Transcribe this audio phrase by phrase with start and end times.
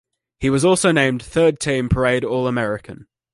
[0.39, 3.05] He was also named third-team Parade All-American.